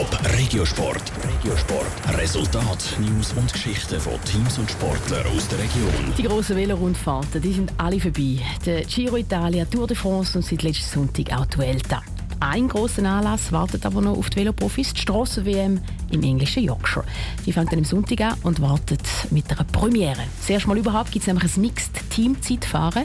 [0.00, 1.12] Top Regiosport.
[1.28, 2.18] Regiosport.
[2.18, 6.14] Resultat, News und Geschichten von Teams und Sportlern aus der Region.
[6.16, 8.38] Die grossen Velorundfahrten, die sind alle vorbei.
[8.64, 12.02] Der Giro Italia, Tour de France und seit letzten Sonntag auch die Vuelta.
[12.40, 17.04] Ein grosser Anlass wartet aber noch auf die Veloprofis, die Strassen-WM im englischen Yorkshire.
[17.44, 20.22] Die fängt dann am Sonntag an und wartet mit einer Premiere.
[20.38, 23.04] Das erste Mal überhaupt gibt es nämlich ein Mixed-Team-Zeitfahren.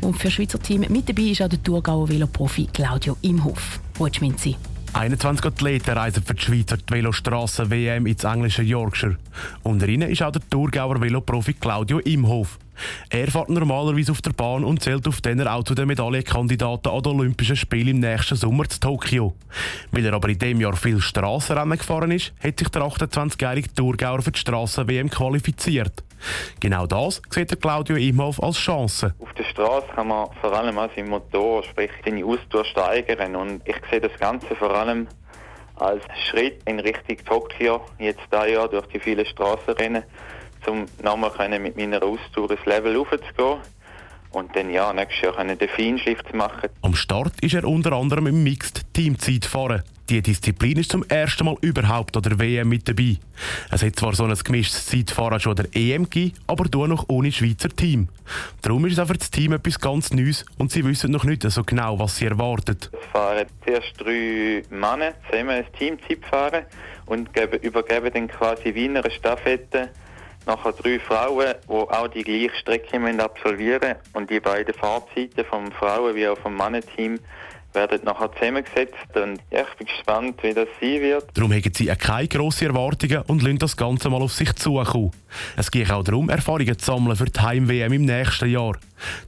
[0.00, 3.78] Und für das Schweizer Team mit dabei ist auch der Thurgauer Veloprofi Claudio Imhoff.
[4.00, 4.56] Rutschminzi.
[4.94, 9.16] 21 Athleten reisen für die Schweizer die Velostrassen-WM ins englische Yorkshire.
[9.62, 12.58] Unter ihnen ist auch der Thurgauer Veloprofi Claudio Imhof.
[13.08, 17.02] Er fährt normalerweise auf der Bahn und zählt auf den auch zu den Medaillenkandidaten an
[17.02, 19.34] den Olympischen Spielen im nächsten Sommer zu Tokio.
[19.92, 24.20] Weil er aber in diesem Jahr viel Strassenrennen gefahren ist, hat sich der 28-jährige Thurgauer
[24.20, 26.02] für die Strassen-WM qualifiziert.
[26.60, 29.14] Genau das sieht der Claudio Imhoff als Chance.
[29.18, 33.62] Auf der Straße kann man vor allem auch seinen Motor, sprich seine Ausdauer steigern und
[33.66, 35.08] ich sehe das Ganze vor allem
[35.76, 40.04] als Schritt in Richtung Tokio, jetzt da Jahr durch die vielen Straßenrennen,
[40.66, 43.60] um nochmal mit meiner Ausdauer das Level aufzugehen
[44.32, 46.70] und dann ja, nächstes Jahr den Feinschliff zu machen.
[46.82, 49.82] Am Start ist er unter anderem im Mixed Teamzeit fahren.
[50.12, 53.16] Die Disziplin ist zum ersten Mal überhaupt an der WM mit dabei.
[53.70, 57.32] Es hat zwar so ein gemischtes Zeitfahren schon der EM gegeben, aber nur noch ohne
[57.32, 58.08] Schweizer Team.
[58.60, 61.64] Darum ist es für das Team etwas ganz Neues und sie wissen noch nicht so
[61.64, 62.90] genau, was sie erwartet.
[62.92, 66.66] Es fahren zuerst drei Männer zusammen ein Teamzeitfahren
[67.06, 67.30] und
[67.62, 69.88] übergeben dann quasi wie in Staffette
[70.44, 73.96] nachher drei Frauen, die auch die gleiche Strecke absolvieren müssen.
[74.12, 77.18] Und die beiden Fahrzeiten vom Frauen- wie auch vom Mannenteam
[77.74, 81.26] werden nachher zusammengesetzt und ja, ich bin gespannt, wie das sein wird.
[81.34, 85.12] Darum haben sie keine grossen Erwartungen und lassen das Ganze mal auf sich zukommen.
[85.56, 88.76] Es geht auch darum, Erfahrungen zu sammeln für die Heim-WM im nächsten Jahr.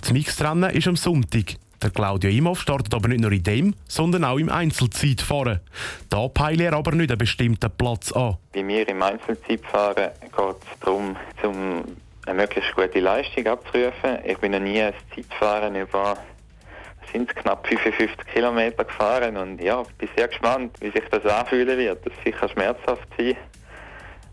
[0.00, 1.56] Das Mixrennen ist am Sonntag.
[1.82, 5.60] Der Claudio Imhoff startet aber nicht nur in dem, sondern auch im Einzelzeitfahren.
[6.08, 8.38] Da peile er aber nicht einen bestimmten Platz an.
[8.54, 11.84] Bei mir im Einzelzeitfahren geht es darum, um
[12.24, 14.18] eine möglichst gute Leistung abzurufen.
[14.24, 16.16] Ich bin noch nie ein Zeitfahren über
[17.12, 22.04] sind knapp 55 Kilometer gefahren und ja, bin sehr gespannt, wie sich das anfühlen wird.
[22.04, 23.36] Das wird sicher schmerzhaft sein.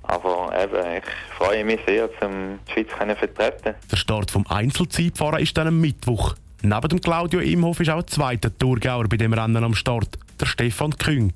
[0.03, 3.75] Aber eben, ich freue mich sehr, um die Schweiz zu vertreten.
[3.91, 6.35] Der Start vom Einzelzeitfahren ist dann am Mittwoch.
[6.63, 10.45] Neben dem Claudio Imhoff ist auch ein zweiter Thurgauer bei dem Rennen am Start, der
[10.45, 11.33] Stefan Küng.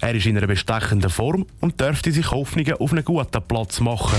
[0.00, 4.18] Er ist in einer bestechenden Form und dürfte sich Hoffnungen auf einen guten Platz machen.